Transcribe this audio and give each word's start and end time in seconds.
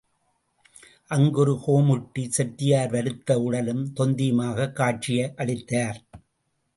அங்கு 1.07 1.39
ஒரு 1.39 1.59
கோமுட்டி 1.67 2.27
செட்டியார் 2.27 2.89
வருத்த 2.89 3.41
உடலும், 3.41 3.93
தொந்தியுமாகக் 3.95 4.73
காட்சியளித்தார். 4.73 5.95